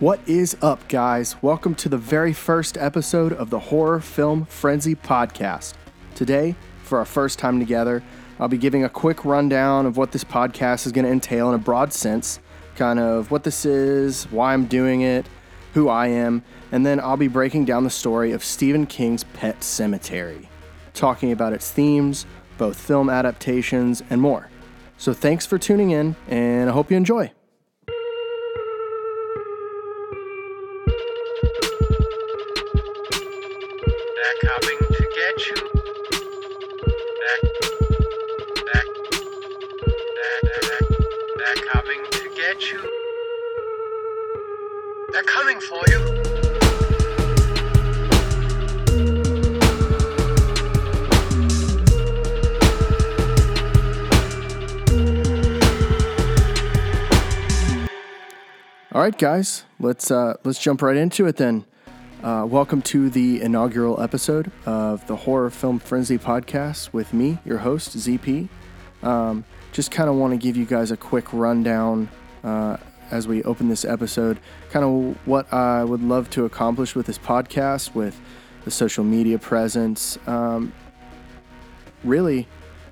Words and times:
What 0.00 0.20
is 0.28 0.56
up, 0.62 0.86
guys? 0.86 1.34
Welcome 1.42 1.74
to 1.74 1.88
the 1.88 1.98
very 1.98 2.32
first 2.32 2.78
episode 2.78 3.32
of 3.32 3.50
the 3.50 3.58
Horror 3.58 3.98
Film 3.98 4.44
Frenzy 4.44 4.94
podcast. 4.94 5.74
Today, 6.14 6.54
for 6.84 6.98
our 6.98 7.04
first 7.04 7.40
time 7.40 7.58
together, 7.58 8.04
I'll 8.38 8.46
be 8.46 8.58
giving 8.58 8.84
a 8.84 8.88
quick 8.88 9.24
rundown 9.24 9.86
of 9.86 9.96
what 9.96 10.12
this 10.12 10.22
podcast 10.22 10.86
is 10.86 10.92
going 10.92 11.04
to 11.04 11.10
entail 11.10 11.48
in 11.48 11.56
a 11.56 11.58
broad 11.58 11.92
sense, 11.92 12.38
kind 12.76 13.00
of 13.00 13.32
what 13.32 13.42
this 13.42 13.64
is, 13.64 14.30
why 14.30 14.54
I'm 14.54 14.66
doing 14.66 15.00
it, 15.00 15.26
who 15.74 15.88
I 15.88 16.06
am, 16.06 16.44
and 16.70 16.86
then 16.86 17.00
I'll 17.00 17.16
be 17.16 17.26
breaking 17.26 17.64
down 17.64 17.82
the 17.82 17.90
story 17.90 18.30
of 18.30 18.44
Stephen 18.44 18.86
King's 18.86 19.24
Pet 19.24 19.58
Sematary, 19.62 20.46
talking 20.94 21.32
about 21.32 21.52
its 21.52 21.72
themes, 21.72 22.24
both 22.56 22.78
film 22.78 23.10
adaptations, 23.10 24.04
and 24.10 24.20
more. 24.20 24.48
So 24.96 25.12
thanks 25.12 25.44
for 25.44 25.58
tuning 25.58 25.90
in, 25.90 26.14
and 26.28 26.70
I 26.70 26.72
hope 26.72 26.88
you 26.88 26.96
enjoy. 26.96 27.32
Right, 59.08 59.16
guys, 59.16 59.64
let's 59.80 60.10
uh, 60.10 60.34
let's 60.44 60.58
jump 60.58 60.82
right 60.82 60.98
into 60.98 61.26
it 61.26 61.36
then. 61.36 61.64
Uh, 62.22 62.44
welcome 62.46 62.82
to 62.82 63.08
the 63.08 63.40
inaugural 63.40 64.02
episode 64.02 64.52
of 64.66 65.06
the 65.06 65.16
Horror 65.16 65.48
Film 65.48 65.78
Frenzy 65.78 66.18
podcast 66.18 66.92
with 66.92 67.14
me, 67.14 67.38
your 67.42 67.56
host 67.56 67.96
ZP. 67.96 68.50
Um, 69.02 69.46
just 69.72 69.90
kind 69.90 70.10
of 70.10 70.16
want 70.16 70.34
to 70.34 70.36
give 70.36 70.58
you 70.58 70.66
guys 70.66 70.90
a 70.90 70.96
quick 70.98 71.32
rundown 71.32 72.10
uh, 72.44 72.76
as 73.10 73.26
we 73.26 73.42
open 73.44 73.70
this 73.70 73.82
episode. 73.82 74.38
Kind 74.68 74.84
of 74.84 75.16
what 75.26 75.50
I 75.54 75.84
would 75.84 76.02
love 76.02 76.28
to 76.30 76.44
accomplish 76.44 76.94
with 76.94 77.06
this 77.06 77.18
podcast, 77.18 77.94
with 77.94 78.20
the 78.66 78.70
social 78.70 79.04
media 79.04 79.38
presence. 79.38 80.18
Um, 80.26 80.74
really, 82.04 82.46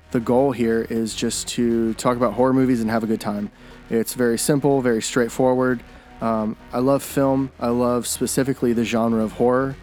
the 0.09 0.19
goal 0.19 0.51
here 0.51 0.81
is 0.89 1.13
just 1.13 1.47
to 1.49 1.93
talk 1.93 2.17
about 2.17 2.33
horror 2.33 2.53
movies 2.53 2.81
and 2.81 2.89
have 2.89 3.03
a 3.03 3.07
good 3.07 3.21
time. 3.21 3.51
It's 3.91 4.15
very 4.15 4.39
simple, 4.39 4.81
very 4.81 5.03
straightforward. 5.03 5.83
Um, 6.21 6.55
I 6.71 6.79
love 6.79 7.03
film. 7.03 7.51
I 7.59 7.67
love 7.67 8.07
specifically 8.07 8.73
the 8.73 8.85
genre 8.85 9.23
of 9.23 9.33
horror. 9.33 9.75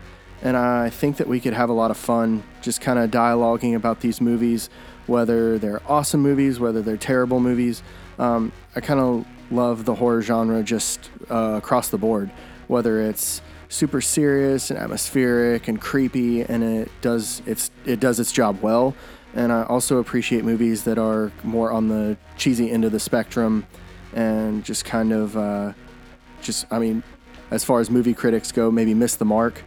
And 0.43 0.57
I 0.57 0.91
think 0.91 1.17
that 1.17 1.29
we 1.29 1.41
could 1.41 1.55
have 1.55 1.71
a 1.71 1.73
lot 1.73 1.91
of 1.91 1.97
fun 1.97 2.43
just 2.61 2.81
kind 2.81 2.99
of 2.99 3.11
dialoguing 3.11 3.75
about 3.75 4.01
these 4.01 4.21
movies, 4.21 4.69
whether 5.07 5.59
they're 5.59 5.81
awesome 5.89 6.21
movies, 6.21 6.61
whether 6.61 6.83
they're 6.83 6.97
terrible 6.97 7.41
movies. 7.41 7.83
Um, 8.19 8.53
I 8.77 8.81
kind 8.81 9.01
of 9.01 9.27
love 9.51 9.85
the 9.85 9.95
horror 9.95 10.23
genre 10.23 10.63
just 10.63 11.11
uh, 11.31 11.55
across 11.57 11.89
the 11.89 11.99
board, 11.99 12.31
whether 12.69 13.01
it's 13.01 13.41
super 13.69 14.01
serious 14.01 14.71
and 14.71 14.79
atmospheric 14.79 15.67
and 15.69 15.81
creepy, 15.81 16.43
and 16.43 16.63
it 16.63 16.91
does 17.01 17.43
its 17.47 17.71
it 17.85 18.01
does 18.01 18.21
its 18.21 18.31
job 18.33 18.61
well. 18.61 18.95
And 19.35 19.53
I 19.53 19.65
also 19.65 19.99
appreciate 19.99 20.45
movies 20.45 20.85
that 20.85 20.99
are 20.99 21.33
more 21.43 21.73
on 21.73 21.89
the 21.89 22.17
cheesy 22.37 22.71
end 22.71 22.85
of 22.85 22.93
the 22.93 23.01
spectrum, 23.01 23.67
and 24.13 24.65
just 24.65 24.85
kind 24.85 25.13
of 25.13 25.37
uh, 25.37 25.73
just 26.45 26.67
I 26.71 26.79
mean, 26.79 27.03
as 27.51 27.65
far 27.65 27.81
as 27.81 27.91
movie 27.91 28.15
critics 28.15 28.53
go, 28.53 28.71
maybe 28.71 28.95
miss 28.95 29.17
the 29.17 29.25
mark. 29.25 29.63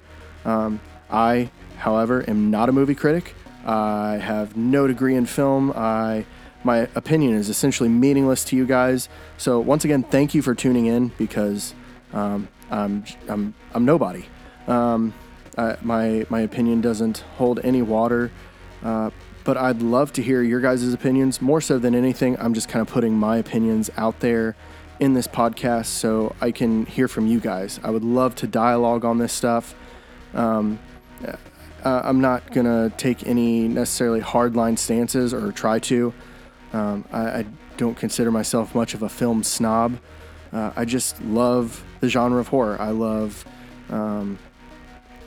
Um, 0.45 0.79
I, 1.09 1.51
however, 1.77 2.23
am 2.27 2.51
not 2.51 2.69
a 2.69 2.71
movie 2.71 2.95
critic. 2.95 3.33
I 3.65 4.17
have 4.17 4.55
no 4.55 4.87
degree 4.87 5.15
in 5.15 5.25
film. 5.25 5.73
I 5.75 6.25
my 6.63 6.87
opinion 6.95 7.35
is 7.35 7.49
essentially 7.49 7.89
meaningless 7.89 8.43
to 8.45 8.55
you 8.55 8.65
guys. 8.65 9.09
So 9.37 9.59
once 9.59 9.85
again, 9.85 10.03
thank 10.03 10.33
you 10.33 10.41
for 10.41 10.55
tuning 10.55 10.85
in 10.85 11.09
because 11.17 11.73
um, 12.13 12.47
I'm 12.71 13.03
I'm 13.27 13.53
I'm 13.73 13.85
nobody. 13.85 14.25
Um, 14.67 15.13
I, 15.57 15.77
my 15.81 16.25
my 16.29 16.41
opinion 16.41 16.81
doesn't 16.81 17.19
hold 17.37 17.59
any 17.63 17.81
water. 17.81 18.31
Uh, 18.83 19.09
but 19.43 19.55
I'd 19.55 19.81
love 19.81 20.11
to 20.13 20.21
hear 20.21 20.43
your 20.43 20.59
guys' 20.59 20.93
opinions 20.93 21.41
more 21.41 21.61
so 21.61 21.79
than 21.79 21.95
anything. 21.95 22.37
I'm 22.37 22.53
just 22.53 22.67
kind 22.67 22.85
of 22.85 22.93
putting 22.93 23.13
my 23.13 23.37
opinions 23.37 23.89
out 23.95 24.19
there 24.19 24.57
in 24.99 25.13
this 25.13 25.27
podcast 25.27 25.85
so 25.85 26.35
I 26.41 26.51
can 26.51 26.85
hear 26.85 27.07
from 27.07 27.27
you 27.27 27.39
guys. 27.39 27.79
I 27.83 27.89
would 27.89 28.03
love 28.03 28.35
to 28.35 28.47
dialogue 28.47 29.05
on 29.05 29.17
this 29.17 29.33
stuff. 29.33 29.75
Um, 30.33 30.79
uh, 31.83 32.01
I'm 32.03 32.19
not 32.21 32.51
gonna 32.51 32.91
take 32.97 33.25
any 33.27 33.67
necessarily 33.67 34.21
hardline 34.21 34.77
stances 34.77 35.33
or 35.33 35.51
try 35.51 35.79
to. 35.79 36.13
Um, 36.73 37.05
I, 37.11 37.21
I 37.39 37.45
don't 37.77 37.95
consider 37.95 38.31
myself 38.31 38.75
much 38.75 38.93
of 38.93 39.03
a 39.03 39.09
film 39.09 39.43
snob. 39.43 39.99
Uh, 40.51 40.71
I 40.75 40.85
just 40.85 41.21
love 41.21 41.83
the 41.99 42.09
genre 42.09 42.39
of 42.39 42.47
horror. 42.49 42.77
I 42.79 42.89
love, 42.89 43.45
um, 43.89 44.39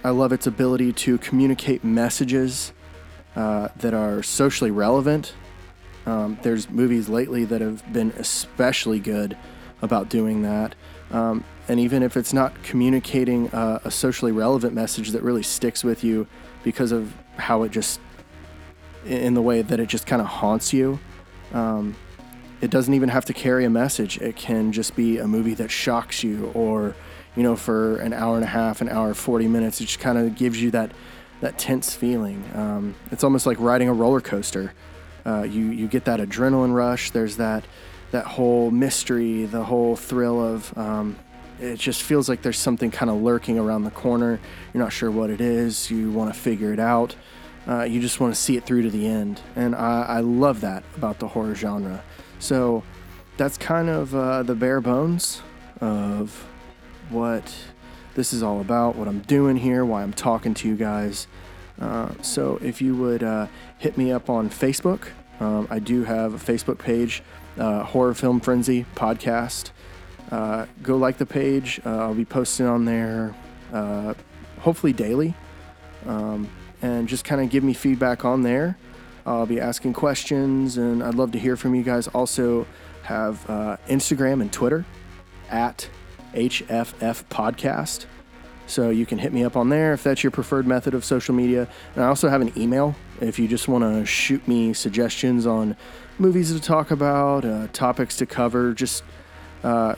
I 0.02 0.10
love 0.10 0.32
its 0.32 0.46
ability 0.46 0.92
to 0.92 1.18
communicate 1.18 1.84
messages 1.84 2.72
uh, 3.36 3.68
that 3.76 3.94
are 3.94 4.22
socially 4.22 4.70
relevant. 4.70 5.34
Um, 6.06 6.38
there's 6.42 6.68
movies 6.70 7.08
lately 7.08 7.44
that 7.44 7.60
have 7.60 7.90
been 7.92 8.10
especially 8.16 8.98
good 8.98 9.36
about 9.82 10.08
doing 10.08 10.42
that. 10.42 10.74
Um, 11.10 11.44
and 11.68 11.80
even 11.80 12.02
if 12.02 12.16
it's 12.16 12.32
not 12.32 12.62
communicating 12.62 13.48
uh, 13.50 13.80
a 13.84 13.90
socially 13.90 14.32
relevant 14.32 14.74
message 14.74 15.10
that 15.10 15.22
really 15.22 15.42
sticks 15.42 15.84
with 15.84 16.04
you 16.04 16.26
because 16.62 16.92
of 16.92 17.14
how 17.36 17.62
it 17.62 17.72
just, 17.72 18.00
in 19.04 19.34
the 19.34 19.42
way 19.42 19.62
that 19.62 19.80
it 19.80 19.86
just 19.86 20.06
kind 20.06 20.20
of 20.20 20.28
haunts 20.28 20.72
you, 20.72 20.98
um, 21.52 21.96
it 22.60 22.70
doesn't 22.70 22.92
even 22.92 23.08
have 23.08 23.24
to 23.24 23.32
carry 23.32 23.64
a 23.64 23.70
message. 23.70 24.18
It 24.18 24.36
can 24.36 24.72
just 24.72 24.94
be 24.94 25.18
a 25.18 25.26
movie 25.26 25.54
that 25.54 25.70
shocks 25.70 26.22
you, 26.22 26.50
or, 26.54 26.94
you 27.34 27.42
know, 27.42 27.56
for 27.56 27.96
an 27.98 28.12
hour 28.12 28.34
and 28.34 28.44
a 28.44 28.48
half, 28.48 28.80
an 28.80 28.88
hour, 28.88 29.14
40 29.14 29.48
minutes, 29.48 29.80
it 29.80 29.86
just 29.86 30.00
kind 30.00 30.18
of 30.18 30.36
gives 30.36 30.60
you 30.60 30.70
that, 30.72 30.92
that 31.40 31.58
tense 31.58 31.94
feeling. 31.94 32.44
Um, 32.54 32.94
it's 33.10 33.24
almost 33.24 33.46
like 33.46 33.58
riding 33.58 33.88
a 33.88 33.94
roller 33.94 34.20
coaster. 34.20 34.74
Uh, 35.24 35.42
you, 35.42 35.66
you 35.66 35.86
get 35.86 36.04
that 36.04 36.20
adrenaline 36.20 36.74
rush. 36.74 37.10
There's 37.10 37.36
that 37.36 37.64
that 38.10 38.26
whole 38.26 38.70
mystery, 38.70 39.44
the 39.46 39.64
whole 39.64 39.96
thrill 39.96 40.44
of 40.44 40.76
um, 40.76 41.16
it 41.60 41.78
just 41.78 42.02
feels 42.02 42.28
like 42.28 42.42
there's 42.42 42.58
something 42.58 42.90
kind 42.90 43.10
of 43.10 43.20
lurking 43.20 43.58
around 43.58 43.84
the 43.84 43.90
corner. 43.90 44.40
You're 44.72 44.82
not 44.82 44.92
sure 44.92 45.10
what 45.10 45.30
it 45.30 45.40
is. 45.40 45.90
You 45.90 46.10
want 46.10 46.32
to 46.32 46.38
figure 46.38 46.72
it 46.72 46.80
out. 46.80 47.14
Uh, 47.68 47.82
you 47.82 48.00
just 48.00 48.18
want 48.18 48.34
to 48.34 48.40
see 48.40 48.56
it 48.56 48.64
through 48.64 48.82
to 48.82 48.90
the 48.90 49.06
end. 49.06 49.40
And 49.56 49.74
I, 49.74 50.02
I 50.02 50.20
love 50.20 50.62
that 50.62 50.82
about 50.96 51.18
the 51.18 51.28
horror 51.28 51.54
genre. 51.54 52.02
So 52.38 52.82
that's 53.36 53.58
kind 53.58 53.90
of 53.90 54.14
uh, 54.14 54.42
the 54.42 54.54
bare 54.54 54.80
bones 54.80 55.42
of 55.80 56.46
what 57.10 57.54
this 58.14 58.32
is 58.32 58.42
all 58.42 58.60
about, 58.60 58.96
what 58.96 59.06
I'm 59.06 59.20
doing 59.20 59.56
here, 59.56 59.84
why 59.84 60.02
I'm 60.02 60.14
talking 60.14 60.54
to 60.54 60.68
you 60.68 60.76
guys. 60.76 61.26
Uh, 61.78 62.10
so 62.22 62.58
if 62.62 62.80
you 62.80 62.96
would 62.96 63.22
uh, 63.22 63.46
hit 63.78 63.98
me 63.98 64.12
up 64.12 64.30
on 64.30 64.48
Facebook, 64.48 65.08
um, 65.40 65.66
I 65.70 65.78
do 65.78 66.04
have 66.04 66.34
a 66.34 66.38
Facebook 66.38 66.78
page 66.78 67.22
uh, 67.58 67.82
Horror 67.82 68.14
Film 68.14 68.40
Frenzy 68.40 68.86
podcast. 68.94 69.70
Uh, 70.30 70.66
go 70.82 70.96
like 70.96 71.18
the 71.18 71.26
page. 71.26 71.80
Uh, 71.84 71.98
I'll 71.98 72.14
be 72.14 72.24
posting 72.24 72.66
on 72.66 72.84
there 72.84 73.34
uh, 73.72 74.14
hopefully 74.60 74.92
daily. 74.92 75.34
Um, 76.06 76.48
and 76.82 77.08
just 77.08 77.24
kind 77.24 77.40
of 77.40 77.50
give 77.50 77.64
me 77.64 77.74
feedback 77.74 78.24
on 78.24 78.42
there. 78.42 78.78
I'll 79.26 79.46
be 79.46 79.60
asking 79.60 79.92
questions 79.92 80.78
and 80.78 81.02
I'd 81.02 81.14
love 81.14 81.32
to 81.32 81.38
hear 81.38 81.56
from 81.56 81.74
you 81.74 81.82
guys. 81.82 82.08
Also, 82.08 82.66
have 83.02 83.48
uh, 83.50 83.76
Instagram 83.88 84.40
and 84.40 84.52
Twitter 84.52 84.84
at 85.50 85.88
HFF 86.34 87.24
Podcast. 87.24 88.06
So 88.66 88.90
you 88.90 89.04
can 89.04 89.18
hit 89.18 89.32
me 89.32 89.42
up 89.42 89.56
on 89.56 89.68
there 89.68 89.92
if 89.92 90.04
that's 90.04 90.22
your 90.22 90.30
preferred 90.30 90.66
method 90.66 90.94
of 90.94 91.04
social 91.04 91.34
media. 91.34 91.68
And 91.94 92.04
I 92.04 92.06
also 92.06 92.28
have 92.28 92.40
an 92.40 92.52
email 92.56 92.94
if 93.20 93.38
you 93.38 93.46
just 93.46 93.68
want 93.68 93.84
to 93.84 94.04
shoot 94.06 94.46
me 94.48 94.72
suggestions 94.72 95.46
on 95.46 95.76
movies 96.18 96.52
to 96.52 96.60
talk 96.60 96.90
about, 96.90 97.44
uh, 97.44 97.68
topics 97.72 98.16
to 98.16 98.26
cover, 98.26 98.72
just 98.72 99.02
uh, 99.62 99.94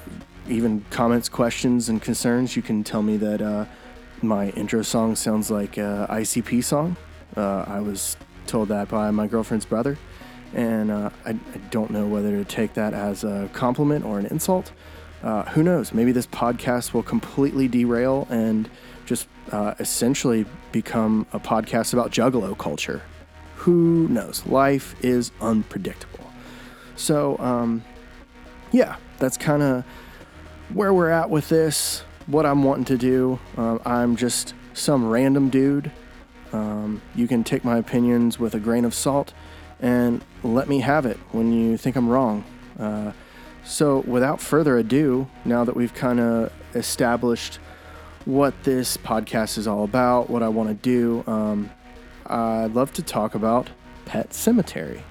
even 0.49 0.85
comments, 0.91 1.29
questions, 1.29 1.89
and 1.89 2.03
concerns. 2.03 2.57
You 2.57 2.63
can 2.63 2.83
tell 2.85 3.03
me 3.03 3.17
that 3.19 3.41
uh, 3.41 3.67
my 4.23 4.51
intro 4.51 4.83
song 4.83 5.17
sounds 5.17 5.51
like 5.51 5.77
a 5.79 6.07
ICP 6.11 6.65
song. 6.65 6.97
Uh, 7.37 7.65
I 7.67 7.81
was 7.81 8.17
told 8.47 8.69
that 8.69 8.89
by 8.89 9.11
my 9.11 9.27
girlfriend's 9.27 9.65
brother, 9.65 9.97
and 10.55 10.91
uh, 10.91 11.11
I, 11.25 11.31
I 11.31 11.59
don't 11.71 11.91
know 11.91 12.07
whether 12.07 12.31
to 12.31 12.45
take 12.45 12.75
that 12.75 12.93
as 12.93 13.25
a 13.25 13.49
compliment 13.53 14.05
or 14.05 14.19
an 14.19 14.27
insult. 14.27 14.73
Uh, 15.23 15.45
who 15.51 15.63
knows? 15.63 15.93
Maybe 15.95 16.11
this 16.11 16.27
podcast 16.27 16.93
will 16.93 17.05
completely 17.05 17.69
derail 17.69 18.27
and 18.29 18.69
just 19.07 19.29
uh, 19.53 19.75
essentially 19.79 20.45
become 20.73 21.27
a 21.33 21.39
podcast 21.39 21.93
about 21.93 22.11
juggalo 22.11 22.59
culture. 22.59 23.03
Who 23.63 24.09
knows? 24.09 24.45
Life 24.47 24.97
is 25.05 25.31
unpredictable. 25.41 26.27
So, 26.97 27.39
um, 27.39 27.85
yeah, 28.73 28.97
that's 29.19 29.37
kind 29.37 29.63
of 29.63 29.85
where 30.73 30.93
we're 30.93 31.11
at 31.11 31.31
with 31.31 31.49
this. 31.49 32.03
what 32.27 32.47
I'm 32.47 32.63
wanting 32.63 32.85
to 32.87 32.97
do. 32.97 33.39
Um, 33.57 33.81
I'm 33.85 34.17
just 34.17 34.55
some 34.75 35.09
random 35.09 35.49
dude. 35.49 35.91
Um, 36.53 37.03
you 37.15 37.27
can 37.27 37.45
take 37.45 37.65
my 37.65 37.79
opinions 37.79 38.39
with 38.39 38.55
a 38.55 38.61
grain 38.61 38.85
of 38.85 38.95
salt 38.95 39.33
and 39.81 40.25
let 40.43 40.69
me 40.69 40.81
have 40.81 41.07
it 41.07 41.19
when 41.33 41.53
you 41.53 41.77
think 41.77 41.97
I'm 41.97 42.09
wrong. 42.09 42.45
Uh, 42.79 43.13
so, 43.65 44.01
without 44.01 44.41
further 44.41 44.77
ado, 44.77 45.29
now 45.45 45.65
that 45.65 45.77
we've 45.77 45.95
kind 45.95 46.19
of 46.19 46.53
established 46.75 47.61
what 48.25 48.55
this 48.65 48.97
podcast 48.97 49.57
is 49.57 49.69
all 49.69 49.85
about, 49.85 50.31
what 50.31 50.43
I 50.43 50.49
want 50.49 50.69
to 50.69 50.75
do, 50.75 51.23
um, 51.29 51.71
I'd 52.27 52.75
love 52.75 52.93
to 52.95 53.03
talk 53.03 53.35
about 53.35 53.71
Pet 54.05 54.31
Sematary. 54.31 55.03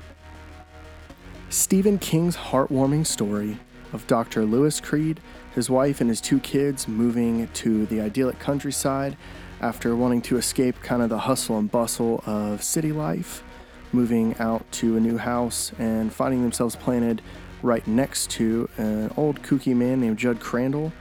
Stephen 1.50 1.98
King's 2.00 2.38
heartwarming 2.38 3.06
story 3.06 3.58
of 3.94 4.08
Dr. 4.08 4.46
Louis 4.46 4.80
Creed, 4.80 5.20
his 5.54 5.70
wife, 5.70 6.00
and 6.00 6.10
his 6.10 6.22
two 6.22 6.40
kids 6.40 6.88
moving 6.88 7.48
to 7.50 7.86
the 7.88 8.00
idyllic 8.00 8.40
countryside 8.40 9.18
after 9.60 9.96
wanting 9.96 10.22
to 10.22 10.38
escape 10.38 10.82
kind 10.82 11.02
of 11.02 11.10
the 11.10 11.20
hustle 11.20 11.58
and 11.58 11.70
bustle 11.70 12.24
of 12.26 12.64
city 12.64 12.92
life, 12.92 13.44
moving 13.92 14.36
out 14.40 14.70
to 14.72 14.96
a 14.96 15.00
new 15.00 15.18
house 15.18 15.74
and 15.78 16.14
finding 16.14 16.42
themselves 16.42 16.76
planted 16.76 17.22
right 17.62 17.86
next 17.86 18.30
to 18.32 18.70
an 18.78 19.12
old 19.18 19.42
kooky 19.44 19.76
man 19.76 20.00
named 20.00 20.18
Judd 20.18 20.40
Crandall, 20.40 20.94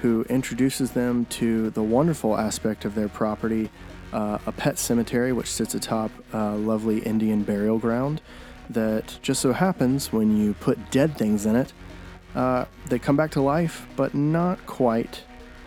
who 0.00 0.22
introduces 0.28 0.92
them 0.92 1.24
to 1.26 1.70
the 1.70 1.82
wonderful 1.82 2.36
aspect 2.36 2.84
of 2.84 2.94
their 2.94 3.08
property, 3.08 3.70
uh, 4.12 4.38
a 4.46 4.52
pet 4.52 4.78
cemetery 4.78 5.32
which 5.32 5.50
sits 5.50 5.74
atop 5.74 6.10
a 6.32 6.56
lovely 6.56 6.98
Indian 7.00 7.42
burial 7.42 7.78
ground 7.78 8.20
that 8.70 9.18
just 9.22 9.40
so 9.40 9.52
happens 9.52 10.12
when 10.12 10.36
you 10.36 10.54
put 10.54 10.90
dead 10.90 11.16
things 11.16 11.46
in 11.46 11.56
it, 11.56 11.72
uh, 12.34 12.64
they 12.88 12.98
come 12.98 13.16
back 13.16 13.30
to 13.32 13.40
life, 13.40 13.86
but 13.96 14.14
not 14.14 14.64
quite 14.66 15.22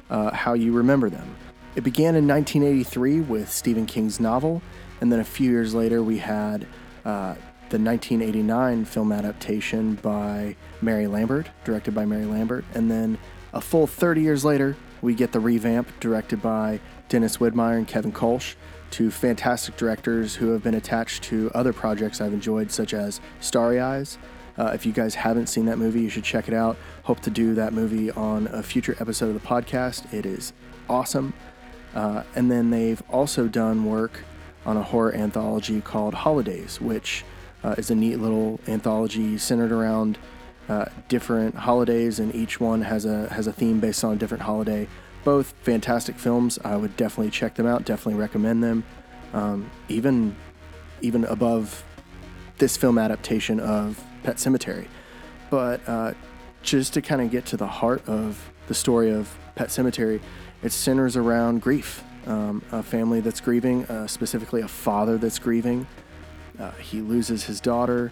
uh, 0.09 0.31
how 0.31 0.53
you 0.53 0.71
remember 0.71 1.09
them. 1.09 1.35
It 1.75 1.83
began 1.83 2.15
in 2.15 2.27
1983 2.27 3.21
with 3.21 3.51
Stephen 3.51 3.85
King's 3.85 4.19
novel, 4.19 4.61
and 5.01 5.11
then 5.11 5.19
a 5.19 5.25
few 5.25 5.49
years 5.49 5.73
later 5.73 6.03
we 6.03 6.17
had 6.17 6.63
uh, 7.05 7.35
the 7.69 7.79
1989 7.79 8.85
film 8.85 9.11
adaptation 9.11 9.95
by 9.95 10.55
Mary 10.81 11.07
Lambert, 11.07 11.47
directed 11.63 11.93
by 11.93 12.05
Mary 12.05 12.25
Lambert, 12.25 12.65
and 12.73 12.89
then 12.89 13.17
a 13.53 13.61
full 13.61 13.87
30 13.87 14.21
years 14.21 14.43
later 14.43 14.75
we 15.01 15.13
get 15.13 15.31
the 15.31 15.39
revamp 15.39 15.87
directed 15.99 16.41
by 16.41 16.79
Dennis 17.07 17.37
Widmyer 17.37 17.77
and 17.77 17.87
Kevin 17.87 18.11
Kolsch, 18.11 18.55
two 18.91 19.11
fantastic 19.11 19.77
directors 19.77 20.35
who 20.35 20.49
have 20.49 20.63
been 20.63 20.75
attached 20.75 21.23
to 21.23 21.51
other 21.53 21.73
projects 21.73 22.21
I've 22.21 22.33
enjoyed, 22.33 22.71
such 22.71 22.93
as 22.93 23.19
Starry 23.39 23.79
Eyes. 23.79 24.17
Uh, 24.57 24.71
if 24.73 24.85
you 24.85 24.91
guys 24.91 25.15
haven't 25.15 25.47
seen 25.47 25.65
that 25.65 25.77
movie, 25.77 26.01
you 26.01 26.09
should 26.09 26.23
check 26.23 26.47
it 26.47 26.53
out. 26.53 26.77
Hope 27.03 27.21
to 27.21 27.29
do 27.29 27.53
that 27.55 27.71
movie 27.71 28.11
on 28.11 28.47
a 28.47 28.61
future 28.61 28.95
episode 28.99 29.33
of 29.33 29.41
the 29.41 29.47
podcast. 29.47 30.13
It 30.13 30.25
is 30.25 30.51
awesome. 30.89 31.33
Uh, 31.95 32.23
and 32.35 32.51
then 32.51 32.69
they've 32.69 33.01
also 33.09 33.47
done 33.47 33.85
work 33.85 34.23
on 34.65 34.75
a 34.75 34.83
horror 34.83 35.15
anthology 35.15 35.81
called 35.81 36.13
Holidays, 36.13 36.81
which 36.81 37.23
uh, 37.63 37.75
is 37.77 37.89
a 37.89 37.95
neat 37.95 38.17
little 38.17 38.59
anthology 38.67 39.37
centered 39.37 39.71
around 39.71 40.17
uh, 40.69 40.85
different 41.07 41.55
holidays, 41.55 42.19
and 42.19 42.33
each 42.33 42.59
one 42.59 42.81
has 42.83 43.05
a 43.05 43.27
has 43.29 43.47
a 43.47 43.51
theme 43.51 43.79
based 43.79 44.03
on 44.03 44.13
a 44.13 44.15
different 44.15 44.43
holiday. 44.43 44.87
Both 45.23 45.53
fantastic 45.63 46.17
films. 46.17 46.59
I 46.63 46.77
would 46.77 46.95
definitely 46.95 47.31
check 47.31 47.55
them 47.55 47.65
out. 47.65 47.85
Definitely 47.85 48.19
recommend 48.21 48.63
them. 48.63 48.83
Um, 49.33 49.69
even 49.89 50.35
even 51.01 51.25
above 51.25 51.83
this 52.59 52.77
film 52.77 52.97
adaptation 52.97 53.59
of 53.59 54.03
Pet 54.23 54.35
Sematary. 54.35 54.87
But 55.49 55.81
uh, 55.87 56.13
just 56.61 56.93
to 56.93 57.01
kind 57.01 57.21
of 57.21 57.31
get 57.31 57.45
to 57.47 57.57
the 57.57 57.67
heart 57.67 58.07
of 58.07 58.51
the 58.67 58.73
story 58.73 59.11
of 59.11 59.35
Pet 59.55 59.69
Sematary, 59.69 60.21
it 60.61 60.71
centers 60.71 61.17
around 61.17 61.61
grief. 61.61 62.03
Um, 62.27 62.61
a 62.71 62.83
family 62.83 63.21
that's 63.21 63.39
grieving, 63.39 63.85
uh, 63.85 64.05
specifically 64.05 64.61
a 64.61 64.67
father 64.67 65.17
that's 65.17 65.39
grieving. 65.39 65.87
Uh, 66.59 66.71
he 66.71 67.01
loses 67.01 67.45
his 67.45 67.59
daughter, 67.59 68.11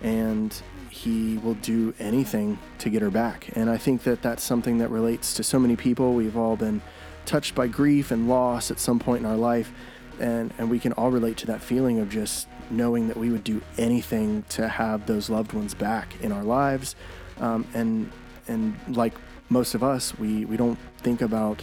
and 0.00 0.62
he 0.90 1.38
will 1.38 1.54
do 1.54 1.94
anything 1.98 2.58
to 2.78 2.90
get 2.90 3.02
her 3.02 3.10
back. 3.10 3.50
And 3.56 3.70
I 3.70 3.76
think 3.76 4.02
that 4.04 4.22
that's 4.22 4.42
something 4.42 4.78
that 4.78 4.90
relates 4.90 5.34
to 5.34 5.42
so 5.42 5.58
many 5.58 5.76
people. 5.76 6.14
We've 6.14 6.36
all 6.36 6.56
been 6.56 6.82
touched 7.26 7.54
by 7.54 7.66
grief 7.66 8.10
and 8.10 8.28
loss 8.28 8.70
at 8.70 8.78
some 8.78 8.98
point 8.98 9.20
in 9.20 9.26
our 9.26 9.36
life, 9.36 9.72
and, 10.18 10.52
and 10.58 10.70
we 10.70 10.78
can 10.78 10.92
all 10.94 11.10
relate 11.10 11.36
to 11.38 11.46
that 11.46 11.62
feeling 11.62 11.98
of 11.98 12.08
just 12.08 12.48
knowing 12.70 13.08
that 13.08 13.16
we 13.16 13.30
would 13.30 13.44
do 13.44 13.62
anything 13.76 14.44
to 14.50 14.68
have 14.68 15.06
those 15.06 15.30
loved 15.30 15.52
ones 15.52 15.74
back 15.74 16.20
in 16.20 16.32
our 16.32 16.44
lives. 16.44 16.96
Um, 17.38 17.66
and 17.74 18.10
and 18.48 18.74
like 18.88 19.14
most 19.48 19.74
of 19.74 19.82
us, 19.82 20.18
we, 20.18 20.44
we 20.44 20.56
don't 20.56 20.78
think 20.98 21.22
about 21.22 21.62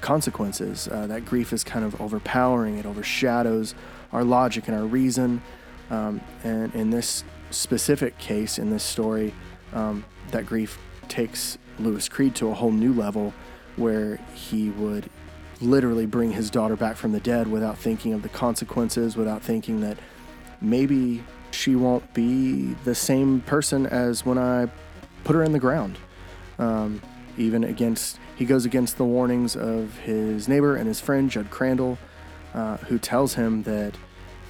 consequences. 0.00 0.88
Uh, 0.88 1.06
that 1.06 1.24
grief 1.24 1.52
is 1.52 1.64
kind 1.64 1.84
of 1.84 2.00
overpowering, 2.00 2.78
it 2.78 2.86
overshadows 2.86 3.74
our 4.12 4.24
logic 4.24 4.68
and 4.68 4.76
our 4.76 4.84
reason. 4.84 5.42
Um, 5.90 6.20
and 6.42 6.74
in 6.74 6.90
this 6.90 7.24
specific 7.54 8.18
case, 8.18 8.58
in 8.58 8.70
this 8.70 8.84
story, 8.84 9.34
um, 9.72 10.04
that 10.30 10.46
grief 10.46 10.78
takes 11.08 11.58
Louis 11.78 12.08
Creed 12.08 12.34
to 12.36 12.48
a 12.48 12.54
whole 12.54 12.72
new 12.72 12.92
level 12.92 13.32
where 13.76 14.16
he 14.34 14.70
would 14.70 15.10
literally 15.60 16.06
bring 16.06 16.32
his 16.32 16.50
daughter 16.50 16.76
back 16.76 16.96
from 16.96 17.12
the 17.12 17.20
dead 17.20 17.46
without 17.48 17.78
thinking 17.78 18.12
of 18.12 18.22
the 18.22 18.28
consequences, 18.28 19.16
without 19.16 19.42
thinking 19.42 19.80
that 19.80 19.98
maybe 20.60 21.24
she 21.50 21.74
won't 21.74 22.12
be 22.14 22.74
the 22.84 22.94
same 22.94 23.40
person 23.40 23.86
as 23.86 24.24
when 24.24 24.38
I 24.38 24.68
put 25.24 25.34
her 25.34 25.42
in 25.42 25.52
the 25.52 25.58
ground. 25.58 25.98
Um, 26.58 27.00
even 27.36 27.64
against 27.64 28.18
he 28.36 28.44
goes 28.44 28.64
against 28.64 28.96
the 28.96 29.04
warnings 29.04 29.56
of 29.56 29.96
his 29.98 30.48
neighbor 30.48 30.76
and 30.76 30.86
his 30.86 31.00
friend 31.00 31.30
Judd 31.30 31.50
Crandall, 31.50 31.98
uh, 32.52 32.76
who 32.78 32.98
tells 32.98 33.34
him 33.34 33.62
that 33.64 33.96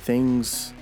things 0.03 0.74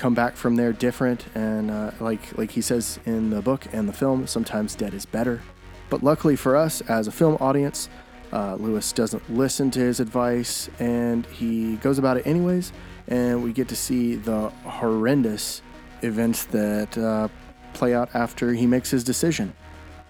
come 0.00 0.14
back 0.14 0.34
from 0.34 0.56
there 0.56 0.72
different, 0.72 1.26
and 1.34 1.70
uh, 1.70 1.90
like 2.00 2.36
like 2.38 2.50
he 2.50 2.62
says 2.62 2.98
in 3.04 3.28
the 3.28 3.42
book 3.42 3.66
and 3.72 3.86
the 3.86 3.92
film, 3.92 4.26
sometimes 4.26 4.74
dead 4.74 4.94
is 4.94 5.04
better. 5.04 5.42
But 5.90 6.02
luckily 6.02 6.36
for 6.36 6.56
us, 6.56 6.80
as 6.82 7.06
a 7.06 7.12
film 7.12 7.36
audience, 7.38 7.90
uh, 8.32 8.54
Louis 8.54 8.92
doesn't 8.92 9.30
listen 9.30 9.70
to 9.72 9.80
his 9.80 10.00
advice, 10.00 10.70
and 10.78 11.26
he 11.26 11.76
goes 11.76 11.98
about 11.98 12.16
it 12.16 12.26
anyways, 12.26 12.72
and 13.08 13.44
we 13.44 13.52
get 13.52 13.68
to 13.68 13.76
see 13.76 14.14
the 14.14 14.48
horrendous 14.64 15.60
events 16.00 16.44
that 16.46 16.96
uh, 16.96 17.28
play 17.74 17.94
out 17.94 18.08
after 18.14 18.54
he 18.54 18.66
makes 18.66 18.90
his 18.90 19.04
decision. 19.04 19.52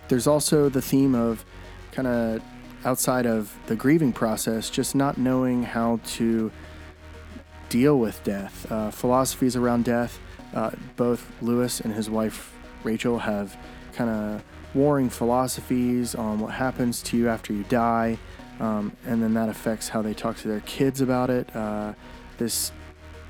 There's 0.06 0.28
also 0.28 0.68
the 0.68 0.82
theme 0.82 1.16
of 1.16 1.44
kind 1.90 2.06
of 2.06 2.42
outside 2.84 3.26
of 3.26 3.52
the 3.66 3.74
grieving 3.74 4.12
process, 4.12 4.70
just 4.70 4.94
not 4.94 5.18
knowing 5.18 5.64
how 5.64 5.98
to 6.18 6.52
deal 7.70 7.98
with 7.98 8.22
death. 8.24 8.70
Uh, 8.70 8.90
philosophies 8.90 9.56
around 9.56 9.86
death. 9.86 10.18
Uh, 10.52 10.72
both 10.96 11.30
Louis 11.40 11.80
and 11.80 11.94
his 11.94 12.10
wife 12.10 12.54
Rachel 12.84 13.20
have 13.20 13.56
kind 13.94 14.10
of 14.10 14.42
warring 14.74 15.08
philosophies 15.08 16.14
on 16.14 16.40
what 16.40 16.52
happens 16.52 17.02
to 17.02 17.16
you 17.16 17.28
after 17.28 17.52
you 17.52 17.64
die, 17.64 18.18
um, 18.58 18.94
and 19.06 19.22
then 19.22 19.34
that 19.34 19.48
affects 19.48 19.88
how 19.88 20.02
they 20.02 20.12
talk 20.12 20.36
to 20.38 20.48
their 20.48 20.60
kids 20.60 21.00
about 21.00 21.30
it. 21.30 21.54
Uh, 21.54 21.94
this 22.38 22.72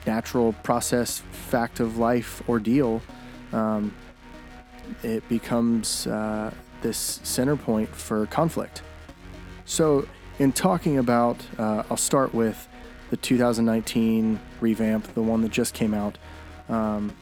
natural 0.07 0.53
process, 0.65 1.23
fact 1.31 1.81
of 1.81 1.99
life 1.99 2.43
ordeal, 2.49 3.03
um, 3.53 3.95
it 5.03 5.27
becomes 5.29 6.07
uh, 6.07 6.53
this 6.83 7.21
center 7.23 7.57
point 7.57 7.89
for 7.95 8.27
conflict. 8.27 8.83
So, 9.65 10.09
in 10.39 10.53
talking 10.53 10.99
about, 10.99 11.37
uh, 11.59 11.85
I'll 11.91 11.97
start 11.97 12.35
with 12.35 12.67
the 13.11 13.17
2019 13.17 14.41
revamp, 14.61 15.15
the 15.15 15.23
one 15.23 15.43
that 15.43 15.51
just 15.51 15.75
came 15.75 15.93
out. 15.93 16.17
Um, 16.69 17.15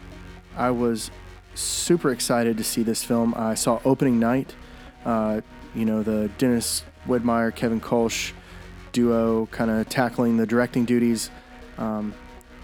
I 0.56 0.70
was 0.70 1.10
super 1.54 2.10
excited 2.10 2.56
to 2.58 2.64
see 2.64 2.82
this 2.82 3.02
film. 3.02 3.34
I 3.36 3.54
saw 3.54 3.80
opening 3.84 4.20
night. 4.20 4.54
Uh, 5.04 5.40
you 5.74 5.84
know, 5.84 6.02
the 6.02 6.30
Dennis 6.38 6.84
Widmyer, 7.06 7.54
Kevin 7.54 7.80
Kolsch 7.80 8.32
duo 8.92 9.46
kind 9.46 9.70
of 9.70 9.88
tackling 9.88 10.36
the 10.36 10.46
directing 10.46 10.84
duties. 10.84 11.30
Um, 11.78 12.14